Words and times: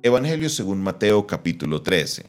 Evangelio 0.00 0.48
según 0.48 0.80
Mateo 0.80 1.26
capítulo 1.26 1.82
13. 1.82 2.24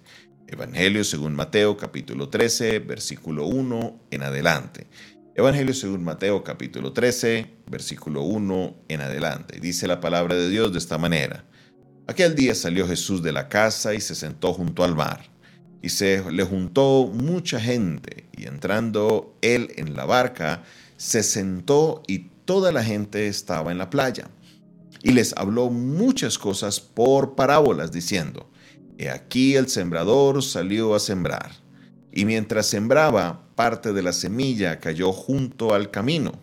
Evangelio 0.47 1.03
según 1.03 1.35
Mateo 1.35 1.77
capítulo 1.77 2.27
13, 2.27 2.79
versículo 2.79 3.45
1 3.45 4.07
en 4.09 4.23
adelante. 4.23 4.87
Evangelio 5.35 5.75
según 5.75 6.03
Mateo 6.03 6.43
capítulo 6.43 6.93
13, 6.93 7.47
versículo 7.67 8.23
1 8.23 8.75
en 8.87 9.01
adelante. 9.01 9.59
Dice 9.59 9.85
la 9.85 9.99
palabra 9.99 10.33
de 10.33 10.49
Dios 10.49 10.71
de 10.71 10.79
esta 10.79 10.97
manera. 10.97 11.45
Aquel 12.07 12.33
día 12.33 12.55
salió 12.55 12.87
Jesús 12.87 13.21
de 13.21 13.33
la 13.33 13.49
casa 13.49 13.93
y 13.93 14.01
se 14.01 14.15
sentó 14.15 14.51
junto 14.51 14.83
al 14.83 14.95
mar. 14.95 15.29
Y 15.83 15.89
se 15.89 16.23
le 16.31 16.43
juntó 16.43 17.11
mucha 17.13 17.61
gente, 17.61 18.25
y 18.35 18.47
entrando 18.47 19.37
él 19.41 19.73
en 19.75 19.95
la 19.95 20.05
barca, 20.05 20.63
se 20.97 21.21
sentó 21.21 22.01
y 22.07 22.29
toda 22.45 22.71
la 22.71 22.83
gente 22.83 23.27
estaba 23.27 23.71
en 23.71 23.77
la 23.77 23.91
playa. 23.91 24.31
Y 25.01 25.11
les 25.11 25.35
habló 25.37 25.69
muchas 25.69 26.37
cosas 26.37 26.79
por 26.79 27.35
parábolas, 27.35 27.91
diciendo, 27.91 28.49
He 28.97 29.09
aquí 29.09 29.55
el 29.55 29.69
sembrador 29.69 30.43
salió 30.43 30.93
a 30.93 30.99
sembrar. 30.99 31.51
Y 32.11 32.25
mientras 32.25 32.65
sembraba, 32.65 33.47
parte 33.55 33.93
de 33.93 34.01
la 34.01 34.13
semilla 34.13 34.79
cayó 34.79 35.13
junto 35.13 35.73
al 35.73 35.89
camino, 35.91 36.33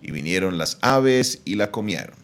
y 0.00 0.10
vinieron 0.10 0.58
las 0.58 0.78
aves 0.80 1.42
y 1.44 1.54
la 1.54 1.70
comieron. 1.70 2.16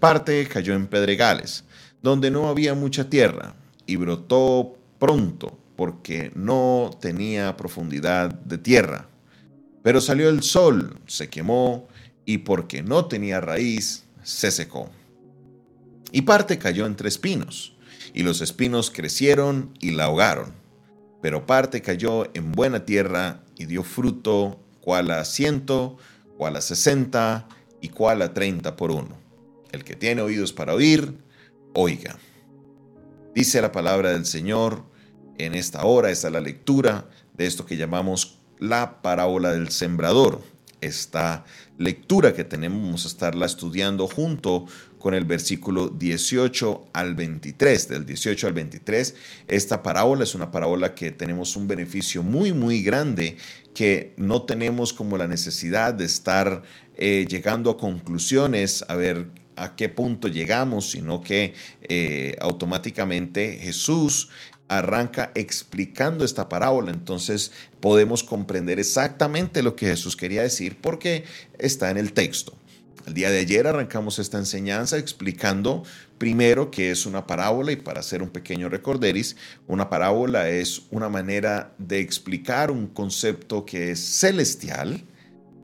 Parte 0.00 0.46
cayó 0.48 0.74
en 0.74 0.86
pedregales, 0.86 1.64
donde 2.02 2.30
no 2.30 2.48
había 2.48 2.74
mucha 2.74 3.08
tierra, 3.08 3.54
y 3.86 3.96
brotó 3.96 4.76
pronto, 4.98 5.58
porque 5.76 6.30
no 6.34 6.90
tenía 7.00 7.56
profundidad 7.56 8.34
de 8.34 8.58
tierra. 8.58 9.08
Pero 9.82 10.00
salió 10.00 10.28
el 10.28 10.42
sol, 10.42 11.00
se 11.06 11.30
quemó, 11.30 11.88
y 12.26 12.38
porque 12.38 12.82
no 12.82 13.06
tenía 13.06 13.40
raíz, 13.40 14.04
se 14.22 14.50
secó. 14.50 14.90
Y 16.12 16.22
parte 16.22 16.58
cayó 16.58 16.86
entre 16.86 17.08
espinos, 17.08 17.76
y 18.12 18.22
los 18.22 18.40
espinos 18.40 18.90
crecieron 18.90 19.74
y 19.80 19.92
la 19.92 20.04
ahogaron. 20.04 20.54
Pero 21.22 21.46
parte 21.46 21.82
cayó 21.82 22.30
en 22.34 22.52
buena 22.52 22.84
tierra 22.84 23.42
y 23.56 23.66
dio 23.66 23.82
fruto, 23.82 24.58
cual 24.80 25.10
a 25.10 25.24
ciento, 25.24 25.98
cual 26.36 26.56
a 26.56 26.60
sesenta 26.60 27.46
y 27.80 27.88
cual 27.88 28.22
a 28.22 28.32
treinta 28.32 28.76
por 28.76 28.90
uno. 28.90 29.16
El 29.70 29.84
que 29.84 29.94
tiene 29.94 30.22
oídos 30.22 30.52
para 30.52 30.74
oír, 30.74 31.14
oiga. 31.74 32.18
Dice 33.34 33.60
la 33.60 33.70
palabra 33.70 34.10
del 34.10 34.26
Señor 34.26 34.82
en 35.38 35.54
esta 35.54 35.84
hora, 35.84 36.10
está 36.10 36.30
la 36.30 36.40
lectura 36.40 37.08
de 37.34 37.46
esto 37.46 37.66
que 37.66 37.76
llamamos 37.76 38.38
la 38.58 39.00
parábola 39.02 39.52
del 39.52 39.70
sembrador. 39.70 40.42
Esta 40.80 41.44
lectura 41.78 42.32
que 42.32 42.44
tenemos 42.44 43.04
a 43.04 43.08
estarla 43.08 43.46
estudiando 43.46 44.06
junto 44.06 44.66
con 44.98 45.14
el 45.14 45.24
versículo 45.24 45.88
18 45.88 46.88
al 46.92 47.14
23. 47.14 47.88
Del 47.88 48.06
18 48.06 48.46
al 48.46 48.52
23, 48.52 49.14
esta 49.48 49.82
parábola 49.82 50.24
es 50.24 50.34
una 50.34 50.50
parábola 50.50 50.94
que 50.94 51.10
tenemos 51.10 51.56
un 51.56 51.66
beneficio 51.66 52.22
muy, 52.22 52.52
muy 52.52 52.82
grande 52.82 53.36
que 53.74 54.12
no 54.16 54.42
tenemos 54.42 54.92
como 54.92 55.16
la 55.16 55.26
necesidad 55.26 55.94
de 55.94 56.04
estar 56.04 56.62
eh, 56.96 57.26
llegando 57.28 57.70
a 57.70 57.78
conclusiones, 57.78 58.84
a 58.88 58.94
ver 58.94 59.28
a 59.56 59.76
qué 59.76 59.88
punto 59.88 60.28
llegamos, 60.28 60.90
sino 60.90 61.20
que 61.20 61.54
eh, 61.82 62.36
automáticamente 62.40 63.58
Jesús 63.60 64.30
arranca 64.70 65.32
explicando 65.34 66.24
esta 66.24 66.48
parábola. 66.48 66.92
Entonces 66.92 67.50
podemos 67.80 68.22
comprender 68.22 68.78
exactamente 68.78 69.62
lo 69.62 69.74
que 69.74 69.86
Jesús 69.86 70.16
quería 70.16 70.42
decir 70.42 70.78
porque 70.80 71.24
está 71.58 71.90
en 71.90 71.98
el 71.98 72.12
texto. 72.12 72.54
El 73.06 73.14
día 73.14 73.30
de 73.30 73.40
ayer 73.40 73.66
arrancamos 73.66 74.20
esta 74.20 74.38
enseñanza 74.38 74.96
explicando 74.96 75.82
primero 76.18 76.70
qué 76.70 76.92
es 76.92 77.04
una 77.04 77.26
parábola 77.26 77.72
y 77.72 77.76
para 77.76 78.00
hacer 78.00 78.22
un 78.22 78.30
pequeño 78.30 78.68
recorderis, 78.68 79.36
una 79.66 79.90
parábola 79.90 80.48
es 80.48 80.82
una 80.90 81.08
manera 81.08 81.72
de 81.78 81.98
explicar 81.98 82.70
un 82.70 82.86
concepto 82.86 83.64
que 83.64 83.90
es 83.90 83.98
celestial, 83.98 85.02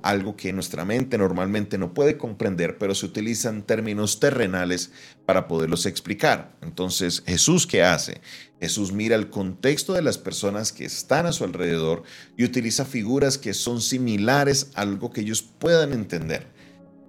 algo 0.09 0.37
que 0.37 0.53
nuestra 0.53 0.85
mente 0.85 1.19
normalmente 1.19 1.79
no 1.79 1.95
puede 1.95 2.17
comprender, 2.17 2.79
pero 2.79 2.95
se 2.95 3.07
utilizan 3.07 3.63
términos 3.63 4.21
terrenales 4.21 4.93
para 5.25 5.49
poderlos 5.49 5.87
explicar. 5.87 6.57
Entonces, 6.63 7.23
Jesús, 7.27 7.67
¿qué 7.67 7.83
hace? 7.83 8.21
Jesús 8.61 8.93
mira 8.93 9.17
el 9.17 9.29
contexto 9.31 9.93
de 9.93 10.03
las 10.03 10.19
personas 10.19 10.73
que 10.73 10.85
están 10.85 11.27
a 11.27 11.33
su 11.33 11.45
alrededor 11.45 12.05
y 12.37 12.45
utiliza 12.45 12.85
figuras 12.85 13.39
que 13.39 13.55
son 13.55 13.81
similares 13.81 14.71
a 14.75 14.83
algo 14.83 15.11
que 15.11 15.23
ellos 15.23 15.43
puedan 15.43 15.93
entender. 15.93 16.57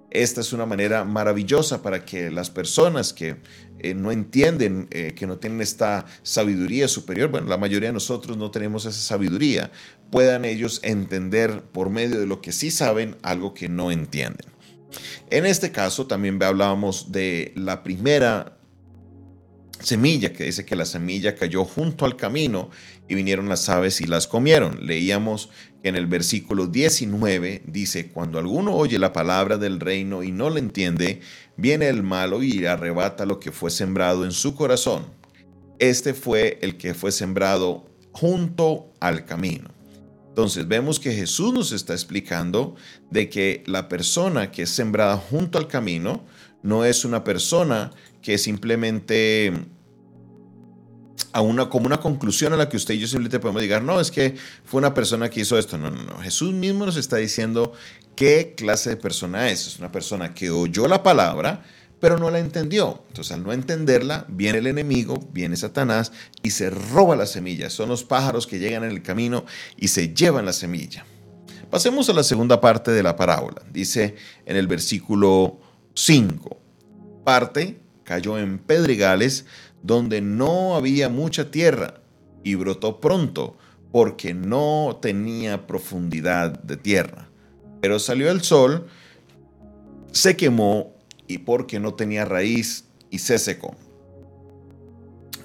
Esta 0.10 0.40
es 0.40 0.54
una 0.54 0.66
manera 0.66 1.04
maravillosa 1.04 1.82
para 1.82 2.06
que 2.06 2.32
las 2.32 2.50
personas 2.50 3.12
que 3.12 3.38
eh, 3.80 3.94
no 3.94 4.12
entienden, 4.12 4.88
eh, 4.90 5.14
que 5.14 5.28
no 5.28 5.38
tienen 5.38 5.60
esta 5.62 6.06
sabiduría 6.24 6.88
superior, 6.88 7.30
bueno, 7.30 7.48
la 7.48 7.58
mayoría 7.58 7.90
de 7.90 7.94
nosotros 7.94 8.38
no 8.38 8.50
tenemos 8.50 8.86
esa 8.86 9.00
sabiduría, 9.00 9.70
puedan 10.12 10.46
ellos 10.46 10.80
entender 10.84 11.64
por 11.64 11.90
medio 11.90 12.20
de 12.20 12.28
lo 12.28 12.42
que 12.42 12.52
sí 12.52 12.72
saben 12.72 13.18
algo 13.22 13.54
que 13.54 13.70
no 13.70 13.92
entienden. 13.92 14.48
En 15.30 15.46
este 15.46 15.72
caso 15.72 16.08
también 16.08 16.42
hablábamos 16.42 17.12
de 17.12 17.52
la 17.56 17.84
primera 17.84 18.58
semilla, 19.80 20.34
que 20.34 20.46
dice 20.46 20.66
que 20.66 20.76
la 20.76 20.86
semilla 20.86 21.36
cayó 21.36 21.64
junto 21.66 22.06
al 22.06 22.16
camino 22.16 22.70
y 23.08 23.16
vinieron 23.16 23.50
las 23.50 23.70
aves 23.70 24.02
y 24.02 24.08
las 24.08 24.28
comieron. 24.28 24.86
Leíamos 24.86 25.50
que 25.82 25.90
en 25.90 25.96
el 25.96 26.08
versículo 26.08 26.68
19 26.68 27.64
dice, 27.66 28.10
cuando 28.10 28.40
alguno 28.40 28.76
oye 28.76 28.98
la 29.00 29.14
palabra 29.14 29.58
del 29.58 29.80
reino 29.80 30.24
y 30.24 30.32
no 30.32 30.50
la 30.50 30.60
entiende, 30.60 31.22
viene 31.58 31.90
el 31.90 32.04
malo 32.04 32.42
y 32.42 32.66
arrebata 32.66 33.26
lo 33.26 33.40
que 33.40 33.52
fue 33.52 33.70
sembrado 33.70 34.26
en 34.26 34.32
su 34.32 34.56
corazón. 34.56 35.06
Este 35.80 36.14
fue 36.14 36.58
el 36.62 36.78
que 36.78 36.94
fue 36.94 37.12
sembrado 37.12 37.86
junto 38.12 38.92
al 39.00 39.26
camino. 39.26 39.77
Entonces 40.38 40.68
vemos 40.68 41.00
que 41.00 41.14
Jesús 41.14 41.52
nos 41.52 41.72
está 41.72 41.94
explicando 41.94 42.76
de 43.10 43.28
que 43.28 43.64
la 43.66 43.90
persona 43.90 44.52
que 44.52 44.62
es 44.62 44.70
sembrada 44.70 45.18
junto 45.18 45.58
al 45.58 45.68
camino 45.68 46.24
no 46.62 46.86
es 46.86 47.06
una 47.06 47.24
persona 47.24 47.90
que 48.22 48.38
simplemente 48.38 49.52
a 51.34 51.42
una, 51.42 51.70
como 51.70 51.88
una 51.88 52.00
conclusión 52.00 52.54
a 52.54 52.56
la 52.56 52.70
que 52.70 52.78
usted 52.78 52.94
y 52.94 53.00
yo 53.00 53.08
simplemente 53.08 53.40
podemos 53.40 53.64
llegar, 53.64 53.82
no, 53.82 54.00
es 54.00 54.12
que 54.12 54.36
fue 54.64 54.78
una 54.78 54.94
persona 54.94 55.28
que 55.28 55.40
hizo 55.40 55.58
esto. 55.58 55.80
No, 55.80 55.90
no, 55.90 56.04
no. 56.04 56.20
Jesús 56.20 56.54
mismo 56.54 56.86
nos 56.86 56.98
está 56.98 57.18
diciendo 57.18 57.74
qué 58.16 58.54
clase 58.56 58.92
de 58.92 58.98
persona 58.98 59.50
es. 59.50 59.66
Es 59.66 59.80
una 59.80 59.92
persona 59.92 60.36
que 60.36 60.52
oyó 60.52 60.88
la 60.88 61.02
palabra, 61.02 61.64
pero 62.00 62.18
no 62.18 62.30
la 62.30 62.40
entendió. 62.40 63.04
Entonces, 63.08 63.34
al 63.34 63.44
no 63.44 63.54
entenderla, 63.54 64.26
viene 64.28 64.60
el 64.60 64.68
enemigo, 64.68 65.20
viene 65.32 65.56
Satanás 65.56 66.12
y 66.44 66.52
se 66.52 66.70
roba 66.70 67.16
la 67.16 67.26
semilla. 67.26 67.70
Son 67.70 67.90
los 67.90 68.04
pájaros 68.04 68.48
que 68.48 68.60
llegan 68.60 68.84
en 68.84 68.92
el 68.92 69.02
camino 69.02 69.46
y 69.76 69.88
se 69.88 70.14
llevan 70.14 70.46
la 70.46 70.54
semilla. 70.54 71.06
Pasemos 71.70 72.10
a 72.10 72.14
la 72.14 72.24
segunda 72.24 72.62
parte 72.62 72.92
de 72.92 73.04
la 73.04 73.16
parábola. 73.16 73.62
Dice 73.72 74.16
en 74.46 74.56
el 74.56 74.68
versículo 74.68 75.60
5, 75.96 76.58
parte 77.26 77.80
cayó 78.04 78.38
en 78.38 78.60
pedregales 78.60 79.46
donde 79.84 80.22
no 80.22 80.76
había 80.76 81.10
mucha 81.10 81.52
tierra 81.52 81.96
y 82.44 82.56
brotó 82.56 83.02
pronto 83.02 83.58
porque 83.92 84.34
no 84.34 85.00
tenía 85.02 85.68
profundidad 85.68 86.60
de 86.64 86.78
tierra. 86.78 87.30
Pero 87.82 88.00
salió 88.00 88.32
el 88.32 88.42
sol, 88.42 88.88
se 90.12 90.38
quemó 90.38 90.97
y 91.28 91.40
porque 91.40 91.80
no 91.80 91.94
tenía 91.94 92.26
raíz 92.26 92.86
y 93.10 93.20
se 93.20 93.38
secó. 93.40 93.76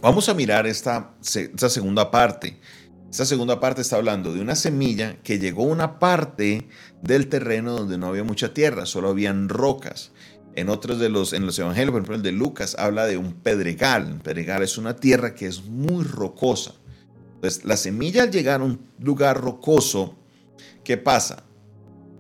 Vamos 0.01 0.29
a 0.29 0.35
mirar 0.35 0.67
esta, 0.67 1.15
esta 1.21 1.69
segunda 1.69 2.11
parte. 2.11 2.59
Esta 3.11 3.27
segunda 3.27 3.61
parte 3.61 3.83
está 3.83 3.97
hablando 3.97 4.33
de 4.33 4.41
una 4.41 4.57
semilla 4.57 5.17
que 5.23 5.39
llegó 5.39 5.65
a 5.65 5.73
una 5.73 5.99
parte 5.99 6.67
del 7.03 7.29
terreno 7.29 7.75
donde 7.75 7.99
no 7.99 8.07
había 8.07 8.25
mucha 8.25 8.55
tierra, 8.55 8.87
solo 8.87 9.11
habían 9.11 9.49
rocas. 9.49 10.13
En 10.55 10.69
otros 10.69 10.99
de 10.99 11.09
los, 11.09 11.33
en 11.33 11.47
los 11.47 11.59
evangelios, 11.59 11.93
por 11.93 12.01
ejemplo, 12.01 12.17
el 12.17 12.23
de 12.23 12.33
Lucas 12.33 12.75
habla 12.79 13.07
de 13.07 13.17
un 13.17 13.35
pedregal. 13.35 14.07
Un 14.07 14.21
pedregal 14.21 14.63
es 14.63 14.77
una 14.77 14.97
tierra 14.97 15.35
que 15.35 15.47
es 15.47 15.65
muy 15.65 16.05
rocosa. 16.05 16.73
Entonces, 17.35 17.65
la 17.65 17.77
semilla 17.77 18.23
al 18.23 18.31
llegar 18.31 18.61
a 18.61 18.65
un 18.65 18.81
lugar 18.99 19.41
rocoso, 19.41 20.17
¿qué 20.85 20.97
pasa? 20.97 21.45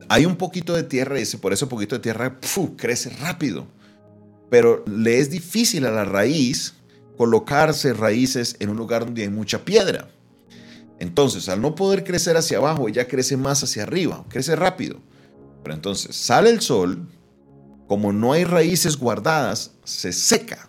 Hay 0.08 0.26
un 0.26 0.36
poquito 0.36 0.74
de 0.74 0.82
tierra 0.82 1.20
y 1.20 1.24
por 1.36 1.52
ese 1.52 1.66
poquito 1.66 1.96
de 1.96 2.02
tierra 2.02 2.38
crece 2.76 3.10
rápido. 3.20 3.66
Pero 4.50 4.84
le 4.86 5.18
es 5.18 5.30
difícil 5.30 5.86
a 5.86 5.90
la 5.90 6.04
raíz 6.04 6.74
colocarse 7.16 7.92
raíces 7.92 8.56
en 8.58 8.70
un 8.70 8.76
lugar 8.76 9.04
donde 9.04 9.22
hay 9.22 9.28
mucha 9.28 9.64
piedra. 9.64 10.08
Entonces, 10.98 11.48
al 11.48 11.60
no 11.60 11.74
poder 11.74 12.04
crecer 12.04 12.36
hacia 12.36 12.58
abajo, 12.58 12.88
ella 12.88 13.08
crece 13.08 13.36
más 13.36 13.62
hacia 13.64 13.82
arriba, 13.82 14.24
crece 14.28 14.54
rápido. 14.54 15.00
Pero 15.62 15.74
entonces 15.74 16.14
sale 16.14 16.50
el 16.50 16.60
sol, 16.60 17.08
como 17.88 18.12
no 18.12 18.32
hay 18.32 18.44
raíces 18.44 18.96
guardadas, 18.96 19.72
se 19.84 20.12
seca. 20.12 20.68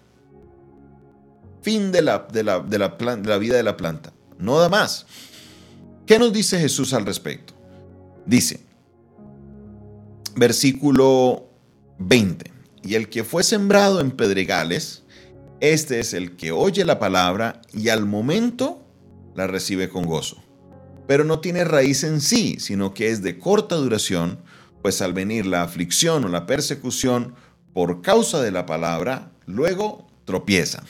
Fin 1.62 1.92
de 1.92 2.02
la, 2.02 2.28
de 2.32 2.44
la, 2.44 2.60
de 2.60 2.78
la, 2.78 2.90
de 2.90 3.30
la 3.30 3.38
vida 3.38 3.56
de 3.56 3.64
la 3.64 3.78
planta. 3.78 4.14
No 4.38 4.60
da 4.60 4.70
más. 4.70 5.06
¿Qué 6.06 6.20
nos 6.20 6.34
dice 6.34 6.60
Jesús 6.60 6.94
al 6.94 7.06
respecto? 7.06 7.54
Dice, 8.26 8.60
versículo 10.36 11.50
20, 12.00 12.52
y 12.84 12.96
el 12.96 13.10
que 13.10 13.24
fue 13.24 13.44
sembrado 13.44 14.02
en 14.02 14.12
pedregales, 14.12 15.04
Este 15.60 16.02
es 16.02 16.14
el 16.14 16.36
que 16.36 16.52
oye 16.52 16.84
la 16.84 17.00
palabra 17.00 17.62
y 17.74 17.88
al 17.88 18.06
momento 18.06 18.86
la 19.34 19.48
recibe 19.48 19.88
con 19.88 20.06
gozo. 20.06 20.44
Pero 21.08 21.24
no 21.24 21.40
tiene 21.40 21.64
raíz 21.64 22.04
en 22.04 22.20
sí, 22.20 22.58
sino 22.60 22.94
que 22.94 23.10
es 23.10 23.22
de 23.22 23.40
corta 23.40 23.76
duración, 23.76 24.40
pues 24.82 25.02
al 25.02 25.14
venir 25.14 25.46
la 25.46 25.64
aflicción 25.64 26.26
o 26.26 26.28
la 26.28 26.46
persecución 26.46 27.36
por 27.74 28.02
causa 28.02 28.42
de 28.42 28.52
la 28.52 28.66
palabra, 28.66 29.32
luego 29.46 30.08
tropieza. 30.26 30.84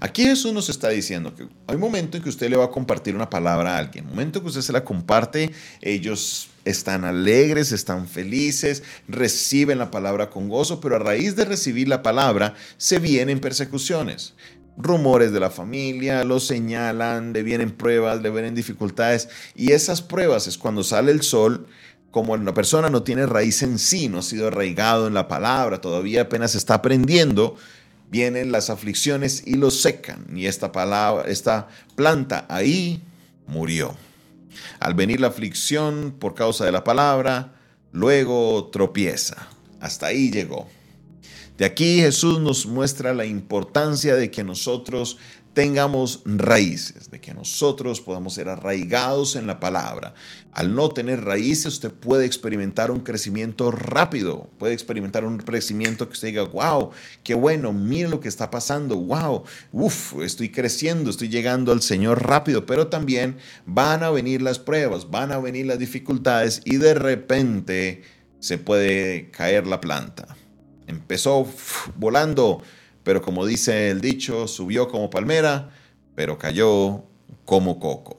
Aquí 0.00 0.24
Jesús 0.24 0.52
nos 0.52 0.68
está 0.68 0.88
diciendo 0.88 1.34
que 1.34 1.48
hay 1.66 1.74
un 1.74 1.80
momento 1.80 2.16
en 2.16 2.22
que 2.22 2.28
usted 2.28 2.48
le 2.50 2.56
va 2.56 2.66
a 2.66 2.70
compartir 2.70 3.14
una 3.14 3.30
palabra 3.30 3.74
a 3.74 3.78
alguien, 3.78 4.06
momento 4.06 4.38
en 4.38 4.42
que 4.44 4.48
usted 4.48 4.62
se 4.62 4.72
la 4.72 4.84
comparte, 4.84 5.50
ellos 5.80 6.48
están 6.64 7.04
alegres, 7.04 7.72
están 7.72 8.08
felices, 8.08 8.82
reciben 9.08 9.78
la 9.78 9.90
palabra 9.90 10.30
con 10.30 10.48
gozo, 10.48 10.80
pero 10.80 10.96
a 10.96 10.98
raíz 10.98 11.36
de 11.36 11.44
recibir 11.44 11.88
la 11.88 12.02
palabra 12.02 12.54
se 12.76 12.98
vienen 12.98 13.40
persecuciones. 13.40 14.34
Rumores 14.76 15.32
de 15.32 15.38
la 15.38 15.50
familia, 15.50 16.24
lo 16.24 16.40
señalan, 16.40 17.32
le 17.32 17.44
vienen 17.44 17.70
pruebas, 17.70 18.22
le 18.22 18.30
vienen 18.30 18.56
dificultades 18.56 19.28
y 19.54 19.70
esas 19.70 20.02
pruebas 20.02 20.48
es 20.48 20.58
cuando 20.58 20.82
sale 20.82 21.12
el 21.12 21.22
sol 21.22 21.66
como 22.14 22.32
una 22.32 22.54
persona 22.54 22.90
no 22.90 23.02
tiene 23.02 23.26
raíz 23.26 23.62
en 23.64 23.76
sí, 23.76 24.08
no 24.08 24.18
ha 24.18 24.22
sido 24.22 24.46
arraigado 24.46 25.08
en 25.08 25.14
la 25.14 25.26
palabra, 25.26 25.80
todavía 25.80 26.22
apenas 26.22 26.54
está 26.54 26.74
aprendiendo, 26.74 27.56
vienen 28.14 28.52
las 28.52 28.70
aflicciones 28.70 29.42
y 29.44 29.54
lo 29.54 29.72
secan. 29.72 30.24
Y 30.36 30.46
esta 30.46 30.70
palabra, 30.70 31.28
esta 31.28 31.66
planta 31.96 32.46
ahí 32.48 33.02
murió. 33.48 33.96
Al 34.78 34.94
venir 34.94 35.18
la 35.18 35.26
aflicción 35.26 36.14
por 36.16 36.36
causa 36.36 36.64
de 36.64 36.70
la 36.70 36.84
palabra, 36.84 37.56
luego 37.90 38.70
tropieza. 38.70 39.48
Hasta 39.80 40.06
ahí 40.06 40.30
llegó. 40.30 40.68
De 41.58 41.64
aquí 41.64 41.98
Jesús 41.98 42.38
nos 42.38 42.66
muestra 42.66 43.14
la 43.14 43.26
importancia 43.26 44.14
de 44.14 44.30
que 44.30 44.44
nosotros 44.44 45.18
tengamos 45.54 46.22
raíces, 46.24 47.10
de 47.10 47.20
que 47.20 47.32
nosotros 47.32 48.00
podamos 48.00 48.34
ser 48.34 48.48
arraigados 48.48 49.36
en 49.36 49.46
la 49.46 49.60
palabra. 49.60 50.14
Al 50.52 50.74
no 50.74 50.88
tener 50.88 51.24
raíces, 51.24 51.66
usted 51.66 51.92
puede 51.92 52.26
experimentar 52.26 52.90
un 52.90 53.00
crecimiento 53.00 53.70
rápido, 53.70 54.50
puede 54.58 54.74
experimentar 54.74 55.24
un 55.24 55.38
crecimiento 55.38 56.08
que 56.08 56.14
usted 56.14 56.28
diga, 56.28 56.42
wow, 56.42 56.90
qué 57.22 57.34
bueno, 57.34 57.72
mire 57.72 58.08
lo 58.08 58.20
que 58.20 58.28
está 58.28 58.50
pasando, 58.50 58.96
wow, 58.96 59.44
uff, 59.72 60.14
estoy 60.20 60.50
creciendo, 60.50 61.08
estoy 61.08 61.28
llegando 61.28 61.70
al 61.70 61.82
Señor 61.82 62.26
rápido, 62.26 62.66
pero 62.66 62.88
también 62.88 63.36
van 63.64 64.02
a 64.02 64.10
venir 64.10 64.42
las 64.42 64.58
pruebas, 64.58 65.10
van 65.10 65.30
a 65.30 65.38
venir 65.38 65.66
las 65.66 65.78
dificultades 65.78 66.62
y 66.64 66.78
de 66.78 66.94
repente 66.94 68.02
se 68.40 68.58
puede 68.58 69.30
caer 69.30 69.68
la 69.68 69.80
planta. 69.80 70.36
Empezó 70.88 71.46
volando 71.96 72.60
pero 73.04 73.22
como 73.22 73.46
dice 73.46 73.90
el 73.90 74.00
dicho, 74.00 74.48
subió 74.48 74.88
como 74.88 75.10
palmera, 75.10 75.70
pero 76.14 76.38
cayó 76.38 77.04
como 77.44 77.78
coco. 77.78 78.18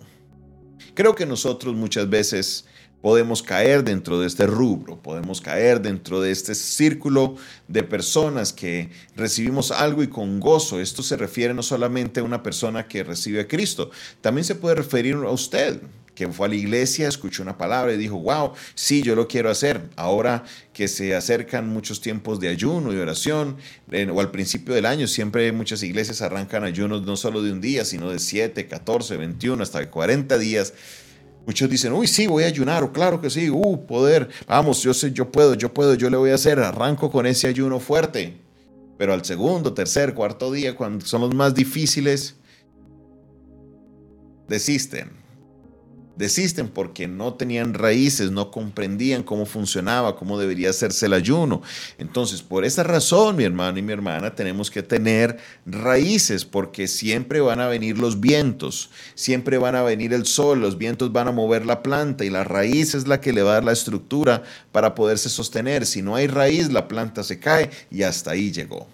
Creo 0.94 1.16
que 1.16 1.26
nosotros 1.26 1.76
muchas 1.76 2.10
veces 2.10 2.66
podemos 3.02 3.44
caer 3.44 3.84
dentro 3.84 4.20
de 4.20 4.28
este 4.28 4.48
rubro, 4.48 4.98
podemos 5.02 5.42
caer 5.42 5.82
dentro 5.82 6.22
de 6.22 6.32
este 6.32 6.56
círculo 6.56 7.36
de 7.68 7.84
personas 7.84 8.52
que 8.54 8.90
recibimos 9.16 9.72
algo 9.72 10.02
y 10.02 10.08
con 10.08 10.40
gozo. 10.40 10.80
Esto 10.80 11.04
se 11.04 11.18
refiere 11.18 11.54
no 11.54 11.62
solamente 11.62 12.20
a 12.20 12.24
una 12.24 12.42
persona 12.42 12.88
que 12.88 13.04
recibe 13.04 13.42
a 13.42 13.48
Cristo, 13.48 13.92
también 14.22 14.46
se 14.46 14.56
puede 14.56 14.76
referir 14.76 15.16
a 15.16 15.30
usted 15.30 15.82
que 16.16 16.28
fue 16.30 16.48
a 16.48 16.50
la 16.50 16.56
iglesia, 16.56 17.08
escuchó 17.10 17.44
una 17.44 17.58
palabra 17.58 17.94
y 17.94 17.98
dijo, 17.98 18.18
wow, 18.18 18.54
sí, 18.74 19.04
yo 19.04 19.16
lo 19.16 19.28
quiero 19.28 19.50
hacer. 19.50 19.90
Ahora 19.98 20.46
que 20.74 20.88
se 20.88 21.14
acercan 21.14 21.68
muchos 21.68 22.00
tiempos 22.02 22.40
de 22.40 22.48
ayuno 22.48 22.94
y 22.94 22.98
oración, 22.98 23.58
o 24.12 24.22
al 24.22 24.32
principio 24.32 24.74
del 24.74 24.86
año, 24.86 25.08
siempre 25.08 25.52
muchas 25.52 25.84
iglesias 25.84 26.22
arrancan 26.22 26.64
ayunos 26.64 27.04
no 27.04 27.18
solo 27.18 27.44
de 27.44 27.52
un 27.52 27.60
día, 27.60 27.84
sino 27.84 28.10
de 28.10 28.20
7, 28.20 28.68
14, 28.68 29.18
21, 29.18 29.62
hasta 29.62 29.90
40 29.92 30.38
días. 30.38 30.74
Muchos 31.46 31.70
dicen, 31.70 31.92
uy, 31.94 32.08
sí, 32.08 32.26
voy 32.26 32.44
a 32.44 32.48
ayunar, 32.48 32.82
o 32.82 32.92
claro 32.92 33.22
que 33.22 33.30
sí, 33.30 33.50
uh, 33.50 33.86
poder, 33.86 34.30
vamos, 34.48 34.82
yo 34.82 34.94
sé, 34.94 35.12
yo 35.12 35.32
puedo, 35.32 35.54
yo 35.54 35.74
puedo, 35.74 35.94
yo 35.94 36.10
le 36.10 36.18
voy 36.18 36.32
a 36.32 36.36
hacer, 36.36 36.60
arranco 36.60 37.12
con 37.12 37.28
ese 37.28 37.48
ayuno 37.48 37.80
fuerte. 37.80 38.38
Pero 38.98 39.14
al 39.14 39.26
segundo, 39.26 39.74
tercer, 39.74 40.14
cuarto 40.14 40.52
día, 40.52 40.76
cuando 40.76 41.06
son 41.06 41.22
los 41.22 41.36
más 41.36 41.54
difíciles, 41.54 42.36
desisten 44.48 45.25
Desisten 46.16 46.70
porque 46.70 47.08
no 47.08 47.34
tenían 47.34 47.74
raíces, 47.74 48.32
no 48.32 48.50
comprendían 48.50 49.24
cómo 49.24 49.46
funcionaba, 49.46 50.16
cómo 50.16 50.40
debería 50.40 50.70
hacerse 50.70 51.08
el 51.08 51.14
ayuno. 51.14 51.62
Entonces, 51.98 52.42
por 52.42 52.64
esa 52.64 52.84
razón, 52.84 53.36
mi 53.36 53.44
hermano 53.44 53.78
y 53.78 53.82
mi 53.82 53.92
hermana, 53.92 54.34
tenemos 54.34 54.72
que 54.72 54.82
tener 54.82 55.38
raíces 55.66 56.46
porque 56.46 56.88
siempre 56.88 57.42
van 57.42 57.60
a 57.60 57.68
venir 57.68 57.98
los 57.98 58.22
vientos, 58.22 58.90
siempre 59.14 59.58
van 59.58 59.76
a 59.76 59.84
venir 59.84 60.14
el 60.14 60.26
sol, 60.26 60.62
los 60.62 60.78
vientos 60.78 61.12
van 61.12 61.28
a 61.28 61.32
mover 61.32 61.66
la 61.66 61.84
planta 61.84 62.24
y 62.24 62.30
la 62.30 62.44
raíz 62.44 62.96
es 62.96 63.08
la 63.08 63.20
que 63.20 63.34
le 63.34 63.44
va 63.44 63.52
a 63.52 63.54
dar 63.56 63.66
la 63.66 63.74
estructura 63.74 64.44
para 64.72 64.96
poderse 64.96 65.30
sostener. 65.30 65.86
Si 65.86 66.02
no 66.02 66.16
hay 66.16 66.28
raíz, 66.28 66.72
la 66.72 66.88
planta 66.88 67.24
se 67.24 67.40
cae 67.40 67.70
y 67.92 68.04
hasta 68.04 68.32
ahí 68.32 68.52
llegó. 68.52 68.88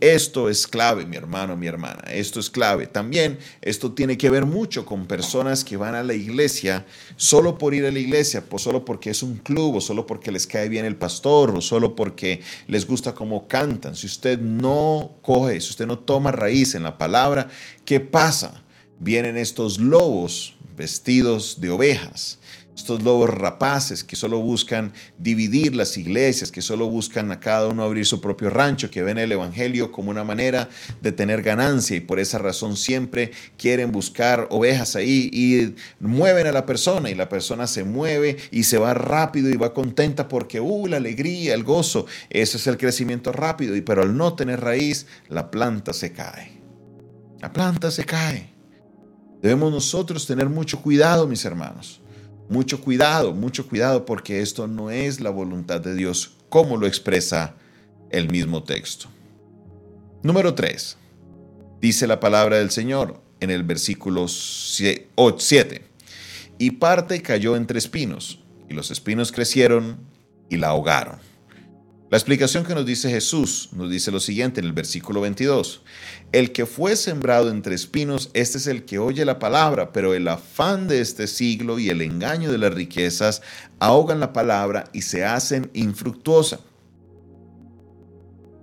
Esto 0.00 0.50
es 0.50 0.66
clave, 0.66 1.06
mi 1.06 1.16
hermano, 1.16 1.56
mi 1.56 1.66
hermana. 1.66 2.02
Esto 2.10 2.38
es 2.38 2.50
clave. 2.50 2.86
También 2.86 3.38
esto 3.62 3.92
tiene 3.92 4.18
que 4.18 4.28
ver 4.28 4.44
mucho 4.44 4.84
con 4.84 5.06
personas 5.06 5.64
que 5.64 5.78
van 5.78 5.94
a 5.94 6.02
la 6.02 6.12
iglesia 6.12 6.84
solo 7.16 7.56
por 7.56 7.72
ir 7.72 7.86
a 7.86 7.90
la 7.90 7.98
iglesia, 7.98 8.44
pues 8.44 8.62
solo 8.62 8.84
porque 8.84 9.08
es 9.08 9.22
un 9.22 9.36
club, 9.38 9.76
o 9.76 9.80
solo 9.80 10.06
porque 10.06 10.30
les 10.30 10.46
cae 10.46 10.68
bien 10.68 10.84
el 10.84 10.96
pastor, 10.96 11.56
o 11.56 11.62
solo 11.62 11.96
porque 11.96 12.42
les 12.66 12.86
gusta 12.86 13.14
cómo 13.14 13.48
cantan. 13.48 13.96
Si 13.96 14.06
usted 14.06 14.38
no 14.38 15.16
coge, 15.22 15.60
si 15.62 15.70
usted 15.70 15.86
no 15.86 15.98
toma 15.98 16.30
raíz 16.30 16.74
en 16.74 16.82
la 16.82 16.98
palabra, 16.98 17.48
¿qué 17.86 17.98
pasa? 17.98 18.62
Vienen 18.98 19.38
estos 19.38 19.78
lobos 19.78 20.56
vestidos 20.76 21.58
de 21.58 21.70
ovejas 21.70 22.38
estos 22.76 23.02
lobos 23.02 23.30
rapaces 23.30 24.04
que 24.04 24.16
solo 24.16 24.38
buscan 24.40 24.92
dividir 25.18 25.74
las 25.74 25.96
iglesias, 25.96 26.52
que 26.52 26.60
solo 26.60 26.88
buscan 26.88 27.32
a 27.32 27.40
cada 27.40 27.68
uno 27.68 27.82
abrir 27.82 28.04
su 28.04 28.20
propio 28.20 28.50
rancho, 28.50 28.90
que 28.90 29.02
ven 29.02 29.16
el 29.16 29.32
Evangelio 29.32 29.90
como 29.90 30.10
una 30.10 30.24
manera 30.24 30.68
de 31.00 31.10
tener 31.10 31.42
ganancia 31.42 31.96
y 31.96 32.00
por 32.00 32.20
esa 32.20 32.36
razón 32.36 32.76
siempre 32.76 33.32
quieren 33.56 33.92
buscar 33.92 34.46
ovejas 34.50 34.94
ahí 34.94 35.30
y 35.32 35.74
mueven 36.00 36.46
a 36.46 36.52
la 36.52 36.66
persona 36.66 37.08
y 37.08 37.14
la 37.14 37.30
persona 37.30 37.66
se 37.66 37.82
mueve 37.82 38.36
y 38.50 38.64
se 38.64 38.76
va 38.76 38.92
rápido 38.92 39.48
y 39.48 39.56
va 39.56 39.72
contenta 39.72 40.28
porque, 40.28 40.60
uh, 40.60 40.86
la 40.86 40.98
alegría, 40.98 41.54
el 41.54 41.64
gozo, 41.64 42.04
ese 42.28 42.58
es 42.58 42.66
el 42.66 42.76
crecimiento 42.76 43.32
rápido, 43.32 43.74
y 43.74 43.80
pero 43.80 44.02
al 44.02 44.14
no 44.14 44.34
tener 44.34 44.60
raíz, 44.60 45.06
la 45.30 45.50
planta 45.50 45.94
se 45.94 46.12
cae. 46.12 46.60
La 47.40 47.52
planta 47.52 47.90
se 47.90 48.04
cae. 48.04 48.50
Debemos 49.40 49.72
nosotros 49.72 50.26
tener 50.26 50.48
mucho 50.50 50.82
cuidado, 50.82 51.26
mis 51.26 51.44
hermanos 51.44 52.02
mucho 52.48 52.80
cuidado, 52.80 53.32
mucho 53.32 53.68
cuidado 53.68 54.04
porque 54.04 54.40
esto 54.40 54.66
no 54.66 54.90
es 54.90 55.20
la 55.20 55.30
voluntad 55.30 55.80
de 55.80 55.94
Dios 55.94 56.36
como 56.48 56.76
lo 56.76 56.86
expresa 56.86 57.54
el 58.10 58.30
mismo 58.30 58.62
texto. 58.62 59.08
Número 60.22 60.54
3. 60.54 60.96
Dice 61.80 62.06
la 62.06 62.20
palabra 62.20 62.58
del 62.58 62.70
Señor 62.70 63.20
en 63.40 63.50
el 63.50 63.62
versículo 63.62 64.26
7. 64.28 65.84
Y 66.58 66.70
parte 66.72 67.20
cayó 67.22 67.56
entre 67.56 67.78
espinos, 67.78 68.42
y 68.68 68.74
los 68.74 68.90
espinos 68.90 69.30
crecieron 69.30 69.98
y 70.48 70.56
la 70.56 70.68
ahogaron. 70.68 71.18
La 72.08 72.18
explicación 72.18 72.64
que 72.64 72.74
nos 72.74 72.86
dice 72.86 73.10
Jesús 73.10 73.70
nos 73.72 73.90
dice 73.90 74.12
lo 74.12 74.20
siguiente 74.20 74.60
en 74.60 74.66
el 74.66 74.72
versículo 74.72 75.22
22. 75.22 75.82
El 76.30 76.52
que 76.52 76.64
fue 76.64 76.94
sembrado 76.94 77.50
entre 77.50 77.74
espinos, 77.74 78.30
este 78.32 78.58
es 78.58 78.68
el 78.68 78.84
que 78.84 79.00
oye 79.00 79.24
la 79.24 79.40
palabra, 79.40 79.92
pero 79.92 80.14
el 80.14 80.28
afán 80.28 80.86
de 80.86 81.00
este 81.00 81.26
siglo 81.26 81.80
y 81.80 81.90
el 81.90 82.00
engaño 82.02 82.52
de 82.52 82.58
las 82.58 82.72
riquezas 82.72 83.42
ahogan 83.80 84.20
la 84.20 84.32
palabra 84.32 84.84
y 84.92 85.02
se 85.02 85.24
hacen 85.24 85.68
infructuosa. 85.74 86.60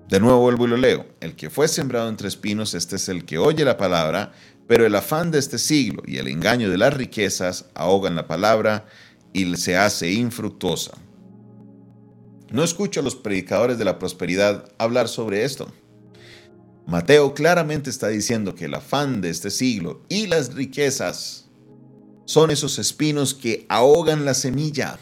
De 0.08 0.22
nuevo 0.22 0.40
vuelvo 0.40 0.66
y 0.66 0.70
lo 0.70 0.78
leo. 0.78 1.06
El 1.20 1.36
que 1.36 1.50
fue 1.50 1.68
sembrado 1.68 2.08
entre 2.08 2.30
espinos, 2.30 2.74
este 2.74 2.96
es 2.96 3.10
el 3.10 3.26
que 3.26 3.40
oye 3.40 3.66
la 3.66 3.76
palabra, 3.76 4.32
pero 4.68 4.86
el 4.86 4.96
afán 4.96 5.32
de 5.32 5.40
este 5.40 5.58
siglo 5.58 6.02
y 6.06 6.18
el 6.18 6.30
engaño 6.30 6.70
de 6.70 6.78
las 6.78 6.94
riquezas 6.94 7.66
ahogan 7.74 8.16
la 8.16 8.26
palabra 8.26 8.86
y 9.34 9.54
se 9.58 9.76
hace 9.76 10.14
infructuosa. 10.14 10.94
No 12.54 12.64
escucho 12.64 13.00
a 13.00 13.04
los 13.04 13.16
predicadores 13.16 13.80
de 13.80 13.84
la 13.84 13.98
prosperidad 13.98 14.72
hablar 14.78 15.08
sobre 15.08 15.44
esto. 15.44 15.74
Mateo 16.86 17.34
claramente 17.34 17.90
está 17.90 18.10
diciendo 18.10 18.54
que 18.54 18.66
el 18.66 18.76
afán 18.76 19.22
de 19.22 19.32
este 19.32 19.50
siglo 19.50 20.04
y 20.08 20.28
las 20.28 20.54
riquezas 20.54 21.50
son 22.26 22.52
esos 22.52 22.78
espinos 22.78 23.34
que 23.34 23.66
ahogan 23.70 24.24
la 24.24 24.36
semilla. 24.36 25.00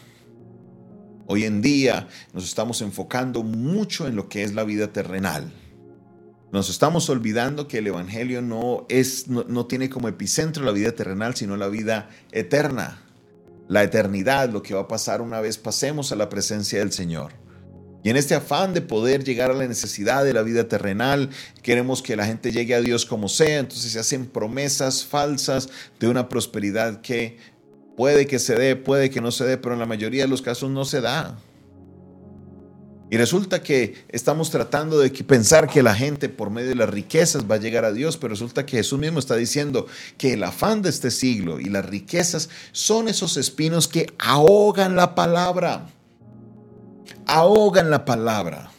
Hoy 1.27 1.43
en 1.43 1.61
día 1.61 2.07
nos 2.31 2.45
estamos 2.45 2.81
enfocando 2.81 3.43
mucho 3.43 4.07
en 4.07 4.15
lo 4.15 4.29
que 4.29 4.43
es 4.43 4.53
la 4.53 4.63
vida 4.63 4.93
terrenal. 4.93 5.51
Nos 6.53 6.69
estamos 6.69 7.09
olvidando 7.09 7.67
que 7.67 7.79
el 7.79 7.87
Evangelio 7.87 8.41
no, 8.41 8.85
es, 8.87 9.27
no, 9.27 9.43
no 9.43 9.65
tiene 9.65 9.89
como 9.89 10.07
epicentro 10.07 10.63
la 10.63 10.71
vida 10.71 10.93
terrenal, 10.93 11.35
sino 11.35 11.57
la 11.57 11.67
vida 11.67 12.07
eterna 12.31 13.01
la 13.71 13.83
eternidad, 13.83 14.49
lo 14.49 14.61
que 14.61 14.73
va 14.73 14.81
a 14.81 14.87
pasar 14.89 15.21
una 15.21 15.39
vez 15.39 15.57
pasemos 15.57 16.11
a 16.11 16.17
la 16.17 16.27
presencia 16.27 16.79
del 16.79 16.91
Señor. 16.91 17.31
Y 18.03 18.09
en 18.09 18.17
este 18.17 18.33
afán 18.33 18.73
de 18.73 18.81
poder 18.81 19.23
llegar 19.23 19.51
a 19.51 19.53
la 19.53 19.67
necesidad 19.67 20.23
de 20.23 20.33
la 20.33 20.41
vida 20.41 20.67
terrenal, 20.67 21.29
queremos 21.61 22.01
que 22.01 22.15
la 22.15 22.25
gente 22.25 22.51
llegue 22.51 22.73
a 22.73 22.81
Dios 22.81 23.05
como 23.05 23.29
sea, 23.29 23.59
entonces 23.59 23.91
se 23.91 23.99
hacen 23.99 24.25
promesas 24.25 25.05
falsas 25.05 25.69
de 25.99 26.07
una 26.07 26.27
prosperidad 26.27 27.01
que 27.01 27.37
puede 27.95 28.25
que 28.25 28.39
se 28.39 28.55
dé, 28.55 28.75
puede 28.75 29.11
que 29.11 29.21
no 29.21 29.31
se 29.31 29.45
dé, 29.45 29.57
pero 29.57 29.73
en 29.73 29.79
la 29.79 29.85
mayoría 29.85 30.23
de 30.23 30.29
los 30.29 30.41
casos 30.41 30.71
no 30.71 30.85
se 30.85 31.01
da. 31.01 31.37
Y 33.11 33.17
resulta 33.17 33.61
que 33.61 34.05
estamos 34.07 34.49
tratando 34.49 34.97
de 34.97 35.09
pensar 35.09 35.67
que 35.67 35.83
la 35.83 35.93
gente 35.93 36.29
por 36.29 36.49
medio 36.49 36.69
de 36.69 36.75
las 36.75 36.89
riquezas 36.89 37.43
va 37.43 37.55
a 37.55 37.59
llegar 37.59 37.83
a 37.83 37.91
Dios, 37.91 38.15
pero 38.15 38.29
resulta 38.29 38.65
que 38.65 38.77
Jesús 38.77 38.97
mismo 38.97 39.19
está 39.19 39.35
diciendo 39.35 39.85
que 40.17 40.33
el 40.33 40.43
afán 40.43 40.81
de 40.81 40.89
este 40.89 41.11
siglo 41.11 41.59
y 41.59 41.65
las 41.65 41.85
riquezas 41.85 42.49
son 42.71 43.09
esos 43.09 43.35
espinos 43.35 43.89
que 43.89 44.07
ahogan 44.17 44.95
la 44.95 45.13
palabra 45.13 45.89
ahogan 47.31 47.89
la 47.89 48.03
palabra. 48.03 48.71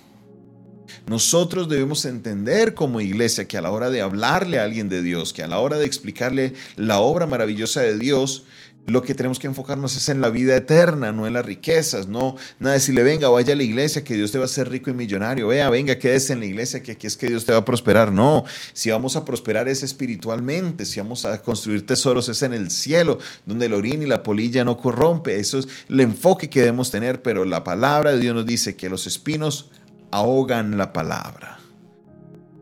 Nosotros 1.07 1.69
debemos 1.71 2.05
entender 2.05 2.75
como 2.75 3.01
iglesia 3.01 3.49
que 3.49 3.57
a 3.57 3.63
la 3.63 3.71
hora 3.71 3.89
de 3.89 4.03
hablarle 4.03 4.59
a 4.59 4.65
alguien 4.65 4.91
de 4.91 5.03
Dios, 5.03 5.33
que 5.33 5.43
a 5.43 5.49
la 5.49 5.59
hora 5.59 5.79
de 5.79 5.87
explicarle 5.87 6.53
la 6.77 7.01
obra 7.01 7.27
maravillosa 7.27 7.81
de 7.81 7.99
Dios, 7.99 8.45
lo 8.87 9.03
que 9.03 9.15
tenemos 9.15 9.39
que 9.39 9.47
enfocarnos 9.47 9.97
es 9.97 10.09
en 10.09 10.21
la 10.21 10.29
vida 10.29 10.57
eterna, 10.57 11.13
no 11.13 11.27
en 11.27 11.35
las 11.35 11.47
riquezas, 11.47 12.09
no 12.09 12.37
nada 12.59 12.75
de 12.75 12.81
decirle, 12.81 13.03
venga, 13.05 13.29
vaya 13.29 13.53
a 13.53 13.57
la 13.57 13.63
iglesia, 13.63 14.03
que 14.03 14.15
Dios 14.15 14.33
te 14.33 14.39
va 14.39 14.45
a 14.45 14.47
hacer 14.47 14.69
rico 14.71 14.91
y 14.91 14.95
millonario, 14.95 15.49
vea, 15.49 15.71
venga, 15.71 15.99
quédese 15.99 16.33
en 16.33 16.41
la 16.41 16.47
iglesia, 16.47 16.83
que 16.83 16.93
aquí 16.93 17.07
es 17.07 17.17
que 17.17 17.29
Dios 17.29 17.45
te 17.45 17.53
va 17.53 17.59
a 17.59 17.65
prosperar. 17.65 18.13
No, 18.13 18.45
si 18.73 18.91
vamos 18.91 19.15
a 19.15 19.25
prosperar 19.25 19.69
es 19.69 19.83
espiritualmente, 19.83 20.85
si 20.85 20.99
vamos 20.99 21.25
a 21.25 21.41
construir 21.43 21.87
tesoros 21.87 22.29
es 22.29 22.43
en 22.43 22.53
el 22.53 22.71
cielo, 22.71 23.19
donde 23.47 23.67
el 23.67 23.75
orín 23.75 24.03
y 24.03 24.07
la 24.07 24.23
polilla 24.23 24.65
no 24.65 24.77
corrompe. 24.77 25.39
Eso 25.39 25.61
es 25.61 25.69
el 25.89 26.01
enfoque 26.01 26.51
que 26.51 26.61
debemos 26.61 26.91
tener, 26.91 27.23
pero 27.23 27.45
la 27.45 27.63
palabra 27.63 28.13
de 28.13 28.19
Dios 28.19 28.35
nos 28.35 28.47
dice 28.47 28.75
que 28.75 28.89
los 28.89 29.07
espinos 29.07 29.71
ahogan 30.11 30.77
la 30.77 30.93
palabra. 30.93 31.61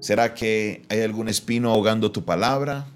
¿Será 0.00 0.34
que 0.34 0.82
hay 0.88 1.00
algún 1.00 1.28
espino 1.28 1.70
ahogando 1.70 2.12
tu 2.12 2.24
palabra? 2.24 2.86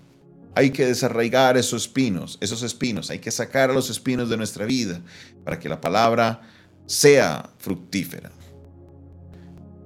Hay 0.57 0.71
que 0.71 0.87
desarraigar 0.87 1.57
esos 1.57 1.83
espinos, 1.83 2.39
esos 2.41 2.63
espinos, 2.63 3.11
hay 3.11 3.19
que 3.19 3.31
sacar 3.31 3.71
a 3.71 3.75
los 3.75 3.91
espinos 3.91 4.29
de 4.31 4.37
nuestra 4.37 4.65
vida 4.67 5.01
para 5.45 5.59
que 5.59 5.69
la 5.69 5.81
palabra 5.81 6.43
sea 6.87 7.51
fructífera. 7.59 8.31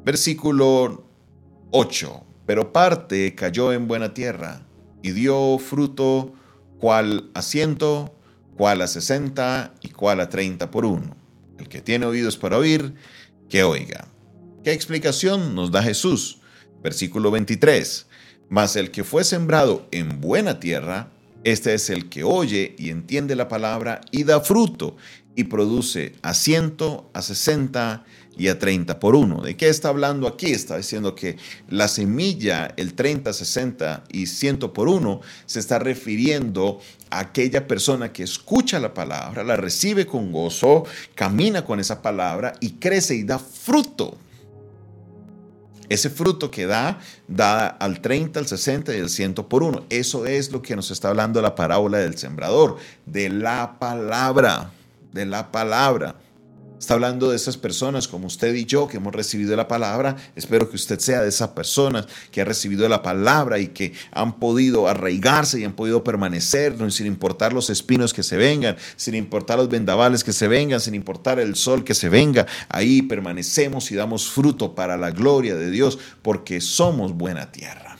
Versículo 0.04 1.04
8. 1.70 2.24
Pero 2.46 2.72
parte 2.72 3.34
cayó 3.34 3.72
en 3.72 3.88
buena 3.88 4.14
tierra 4.14 4.62
y 5.02 5.10
dio 5.12 5.58
fruto 5.58 6.32
cual 6.78 7.30
a 7.34 7.42
ciento, 7.42 8.14
cual 8.56 8.80
a 8.80 8.86
sesenta 8.86 9.74
y 9.82 9.88
cual 9.88 10.20
a 10.20 10.28
treinta 10.28 10.70
por 10.70 10.84
uno. 10.84 11.16
El 11.58 11.68
que 11.68 11.82
tiene 11.82 12.06
oídos 12.06 12.36
para 12.36 12.56
oír, 12.56 12.94
que 13.48 13.64
oiga. 13.64 14.08
¿Qué 14.64 14.72
explicación 14.72 15.54
nos 15.54 15.70
da 15.70 15.82
Jesús? 15.82 16.40
Versículo 16.82 17.30
23. 17.30 18.07
Mas 18.48 18.76
el 18.76 18.90
que 18.90 19.04
fue 19.04 19.24
sembrado 19.24 19.86
en 19.90 20.20
buena 20.20 20.60
tierra, 20.60 21.08
este 21.44 21.74
es 21.74 21.90
el 21.90 22.08
que 22.08 22.24
oye 22.24 22.74
y 22.78 22.90
entiende 22.90 23.36
la 23.36 23.48
palabra 23.48 24.00
y 24.10 24.24
da 24.24 24.40
fruto 24.40 24.96
y 25.36 25.44
produce 25.44 26.14
a 26.22 26.34
ciento, 26.34 27.08
a 27.12 27.22
sesenta 27.22 28.04
y 28.36 28.48
a 28.48 28.58
treinta 28.58 28.98
por 28.98 29.14
uno. 29.14 29.40
¿De 29.42 29.56
qué 29.56 29.68
está 29.68 29.88
hablando 29.88 30.26
aquí? 30.26 30.46
Está 30.46 30.76
diciendo 30.76 31.14
que 31.14 31.36
la 31.68 31.88
semilla, 31.88 32.72
el 32.76 32.94
30, 32.94 33.32
60 33.32 34.04
y 34.12 34.26
ciento 34.26 34.72
por 34.72 34.88
uno, 34.88 35.20
se 35.46 35.60
está 35.60 35.78
refiriendo 35.78 36.80
a 37.10 37.20
aquella 37.20 37.66
persona 37.66 38.12
que 38.12 38.22
escucha 38.22 38.80
la 38.80 38.94
palabra, 38.94 39.44
la 39.44 39.56
recibe 39.56 40.06
con 40.06 40.32
gozo, 40.32 40.84
camina 41.14 41.64
con 41.64 41.80
esa 41.80 42.02
palabra 42.02 42.54
y 42.60 42.72
crece 42.72 43.14
y 43.14 43.24
da 43.24 43.38
fruto. 43.38 44.16
Ese 45.88 46.10
fruto 46.10 46.50
que 46.50 46.66
da, 46.66 46.98
da 47.26 47.66
al 47.66 48.00
30, 48.00 48.40
al 48.40 48.46
60 48.46 48.96
y 48.96 49.00
al 49.00 49.08
100 49.08 49.34
por 49.34 49.62
uno. 49.62 49.84
Eso 49.88 50.26
es 50.26 50.52
lo 50.52 50.62
que 50.62 50.76
nos 50.76 50.90
está 50.90 51.08
hablando 51.08 51.40
la 51.40 51.54
parábola 51.54 51.98
del 51.98 52.18
sembrador, 52.18 52.76
de 53.06 53.30
la 53.30 53.78
palabra, 53.78 54.70
de 55.12 55.26
la 55.26 55.50
palabra. 55.50 56.16
Está 56.78 56.94
hablando 56.94 57.30
de 57.30 57.36
esas 57.36 57.56
personas 57.56 58.06
como 58.06 58.28
usted 58.28 58.54
y 58.54 58.64
yo 58.64 58.86
que 58.86 58.98
hemos 58.98 59.12
recibido 59.12 59.56
la 59.56 59.66
palabra. 59.66 60.16
Espero 60.36 60.70
que 60.70 60.76
usted 60.76 61.00
sea 61.00 61.22
de 61.22 61.28
esas 61.28 61.48
personas 61.48 62.06
que 62.30 62.40
ha 62.40 62.44
recibido 62.44 62.88
la 62.88 63.02
palabra 63.02 63.58
y 63.58 63.68
que 63.68 63.94
han 64.12 64.38
podido 64.38 64.86
arraigarse 64.86 65.58
y 65.58 65.64
han 65.64 65.72
podido 65.72 66.04
permanecer 66.04 66.76
sin 66.92 67.06
importar 67.06 67.52
los 67.52 67.68
espinos 67.68 68.14
que 68.14 68.22
se 68.22 68.36
vengan, 68.36 68.76
sin 68.94 69.16
importar 69.16 69.58
los 69.58 69.68
vendavales 69.68 70.22
que 70.22 70.32
se 70.32 70.46
vengan, 70.46 70.80
sin 70.80 70.94
importar 70.94 71.40
el 71.40 71.56
sol 71.56 71.82
que 71.82 71.94
se 71.94 72.08
venga. 72.08 72.46
Ahí 72.68 73.02
permanecemos 73.02 73.90
y 73.90 73.96
damos 73.96 74.30
fruto 74.30 74.76
para 74.76 74.96
la 74.96 75.10
gloria 75.10 75.56
de 75.56 75.72
Dios 75.72 75.98
porque 76.22 76.60
somos 76.60 77.12
buena 77.12 77.50
tierra. 77.50 77.98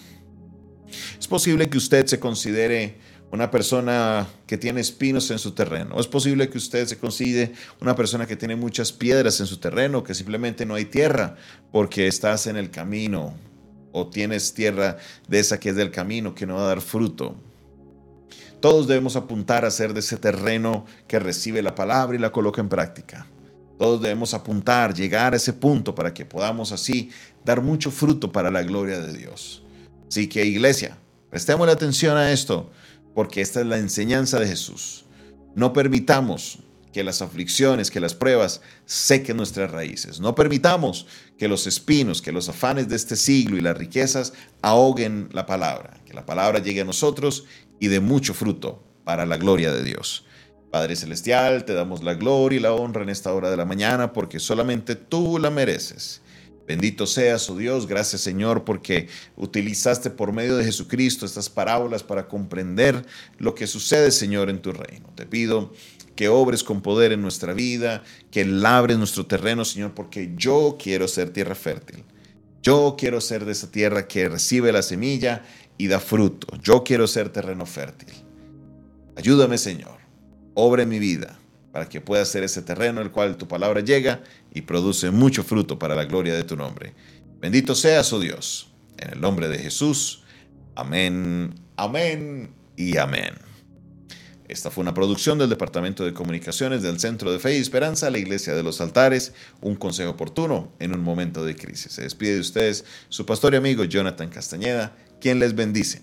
Es 1.19 1.27
posible 1.27 1.69
que 1.69 1.79
usted 1.79 2.07
se 2.07 2.21
considere 2.21 3.08
una 3.31 3.51
persona 3.51 4.27
que 4.47 4.57
tiene 4.57 4.81
espinos 4.81 5.31
en 5.31 5.39
su 5.39 5.53
terreno. 5.53 6.01
es 6.01 6.07
posible 6.07 6.49
que 6.49 6.59
usted 6.59 6.87
se 6.87 6.99
considere 6.99 7.53
una 7.81 7.95
persona 7.95 8.27
que 8.27 8.37
tiene 8.37 8.57
muchas 8.57 8.93
piedras 8.93 9.41
en 9.41 9.47
su 9.47 9.59
terreno, 9.59 10.03
que 10.03 10.15
simplemente 10.15 10.65
no 10.65 10.75
hay 10.75 10.87
tierra 10.87 11.37
porque 11.71 12.07
estás 12.07 12.47
en 12.47 12.57
el 12.57 12.71
camino 12.71 13.35
o 13.93 14.07
tienes 14.09 14.55
tierra 14.55 14.97
de 15.29 15.41
esa 15.41 15.61
que 15.61 15.71
es 15.71 15.77
del 15.77 15.91
camino 15.91 16.35
que 16.35 16.47
no 16.47 16.55
va 16.55 16.63
a 16.63 16.69
dar 16.69 16.81
fruto. 16.81 17.37
Todos 18.61 18.89
debemos 18.89 19.15
apuntar 19.15 19.65
a 19.65 19.71
ser 19.71 19.93
de 19.93 20.01
ese 20.01 20.17
terreno 20.17 20.87
que 21.07 21.19
recibe 21.19 21.63
la 21.63 21.75
palabra 21.75 22.17
y 22.17 22.21
la 22.21 22.33
coloca 22.33 22.61
en 22.61 22.69
práctica. 22.69 23.27
Todos 23.79 24.03
debemos 24.03 24.35
apuntar, 24.35 24.95
llegar 24.95 25.35
a 25.35 25.37
ese 25.37 25.53
punto 25.53 25.95
para 25.95 26.13
que 26.13 26.25
podamos 26.25 26.73
así 26.73 27.11
dar 27.45 27.63
mucho 27.63 27.93
fruto 27.93 28.33
para 28.33 28.51
la 28.51 28.63
gloria 28.63 28.99
de 28.99 29.17
Dios. 29.17 29.63
Así 30.09 30.29
que 30.29 30.45
iglesia, 30.45 30.99
prestemos 31.31 31.69
atención 31.69 32.17
a 32.17 32.33
esto 32.33 32.71
porque 33.19 33.41
esta 33.41 33.59
es 33.59 33.67
la 33.67 33.79
enseñanza 33.79 34.39
de 34.39 34.47
Jesús. 34.47 35.05
No 35.57 35.73
permitamos 35.73 36.61
que 36.93 37.03
las 37.03 37.21
aflicciones, 37.21 37.91
que 37.91 37.99
las 37.99 38.15
pruebas 38.15 38.61
sequen 38.87 39.37
nuestras 39.37 39.73
raíces. 39.73 40.21
No 40.21 40.37
permitamos 40.37 41.05
que 41.37 41.49
los 41.49 41.67
espinos, 41.67 42.23
que 42.23 42.31
los 42.31 42.49
afanes 42.49 42.89
de 42.89 42.95
este 42.95 43.17
siglo 43.17 43.57
y 43.57 43.61
las 43.61 43.77
riquezas 43.77 44.35
ahoguen 44.63 45.31
la 45.33 45.47
palabra. 45.47 45.99
Que 46.07 46.15
la 46.15 46.27
palabra 46.27 46.61
llegue 46.61 46.83
a 46.83 46.85
nosotros 46.85 47.47
y 47.81 47.89
dé 47.89 47.99
mucho 47.99 48.35
fruto 48.35 48.85
para 49.03 49.27
la 49.27 49.37
gloria 49.37 49.73
de 49.73 49.83
Dios. 49.83 50.25
Padre 50.71 50.95
Celestial, 50.95 51.65
te 51.65 51.75
damos 51.75 52.05
la 52.05 52.15
gloria 52.15 52.59
y 52.59 52.63
la 52.63 52.73
honra 52.73 53.03
en 53.03 53.09
esta 53.09 53.35
hora 53.35 53.51
de 53.51 53.57
la 53.57 53.65
mañana 53.65 54.13
porque 54.13 54.39
solamente 54.39 54.95
tú 54.95 55.41
la 55.41 55.51
mereces. 55.51 56.23
Bendito 56.69 57.07
seas, 57.07 57.49
oh 57.49 57.57
Dios, 57.57 57.87
gracias 57.87 58.21
Señor, 58.21 58.65
porque 58.65 59.09
utilizaste 59.37 60.11
por 60.11 60.33
medio 60.33 60.55
de 60.59 60.67
Jesucristo 60.67 61.25
estas 61.25 61.49
parábolas 61.49 62.03
para 62.03 62.29
comprender 62.29 63.07
lo 63.39 63.55
que 63.55 63.67
sucede, 63.67 64.11
Señor, 64.11 64.51
en 64.51 64.61
tu 64.61 64.73
reino. 64.73 65.09
Te 65.15 65.25
pido 65.25 65.73
que 66.15 66.29
obres 66.29 66.63
con 66.63 66.83
poder 66.83 67.13
en 67.13 67.23
nuestra 67.23 67.55
vida, 67.55 68.03
que 68.31 68.45
labres 68.45 68.99
nuestro 68.99 69.25
terreno, 69.25 69.65
Señor, 69.65 69.95
porque 69.95 70.35
yo 70.37 70.77
quiero 70.79 71.09
ser 71.09 71.31
tierra 71.31 71.55
fértil. 71.55 72.05
Yo 72.63 72.97
quiero 72.99 73.23
ser 73.23 73.47
de 73.47 73.53
esa 73.53 73.71
tierra 73.71 74.07
que 74.07 74.29
recibe 74.29 74.71
la 74.71 74.83
semilla 74.83 75.47
y 75.79 75.87
da 75.87 76.01
fruto. 76.01 76.49
Yo 76.61 76.85
quiero 76.85 77.07
ser 77.07 77.31
terreno 77.31 77.65
fértil. 77.65 78.13
Ayúdame, 79.17 79.57
Señor. 79.57 79.97
Obre 80.53 80.85
mi 80.85 80.99
vida 80.99 81.39
para 81.73 81.89
que 81.89 82.01
pueda 82.01 82.25
ser 82.25 82.45
ese 82.45 82.63
terreno 82.63 83.01
el 83.01 83.11
cual 83.11 83.37
tu 83.37 83.49
palabra 83.49 83.81
llega 83.81 84.23
y 84.53 84.63
produce 84.63 85.11
mucho 85.11 85.43
fruto 85.43 85.79
para 85.79 85.95
la 85.95 86.05
gloria 86.05 86.35
de 86.35 86.45
tu 86.45 86.57
nombre. 86.57 86.95
Bendito 87.41 87.75
seas, 87.75 88.13
oh 88.13 88.21
Dios, 88.21 88.73
en 88.97 89.13
el 89.13 89.21
nombre 89.21 89.49
de 89.49 89.59
Jesús. 89.59 90.23
Amén, 90.75 91.55
amén 91.77 92.51
y 92.77 92.97
amén. 92.97 93.35
Esta 94.49 94.71
fue 94.71 94.81
una 94.81 94.95
producción 94.95 95.39
del 95.39 95.51
Departamento 95.51 96.07
de 96.07 96.15
Comunicaciones 96.15 96.83
del 96.83 96.99
Centro 96.99 97.31
de 97.31 97.39
Fe 97.39 97.59
y 97.59 97.61
Esperanza, 97.61 98.09
la 98.09 98.17
Iglesia 98.17 98.55
de 98.55 98.63
los 98.63 98.81
Altares, 98.81 99.35
un 99.61 99.77
consejo 99.77 100.13
oportuno 100.13 100.73
en 100.79 100.95
un 100.95 101.03
momento 101.03 101.45
de 101.45 101.55
crisis. 101.55 101.93
Se 101.93 102.03
despide 102.03 102.35
de 102.35 102.41
ustedes 102.41 102.87
su 103.11 103.27
pastor 103.27 103.53
y 103.53 103.59
amigo 103.59 103.85
Jonathan 103.85 104.31
Castañeda, 104.31 104.97
quien 105.21 105.39
les 105.39 105.55
bendice. 105.55 106.01